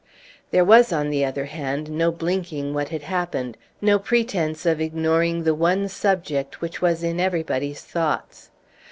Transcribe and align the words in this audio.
There 0.49 0.65
was, 0.65 0.91
on 0.91 1.11
the 1.11 1.23
other 1.23 1.45
hand, 1.45 1.91
no 1.91 2.11
blinking 2.11 2.73
what 2.73 2.89
had 2.89 3.03
happened, 3.03 3.55
no 3.81 3.99
pretence 3.99 4.65
of 4.65 4.81
ignoring 4.81 5.43
the 5.43 5.53
one 5.53 5.87
subject 5.89 6.59
which 6.59 6.81
was 6.81 7.03
in 7.03 7.19
everybody's 7.19 7.83
thoughts. 7.83 8.49